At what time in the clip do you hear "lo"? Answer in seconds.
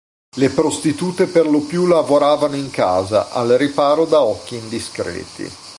1.47-1.59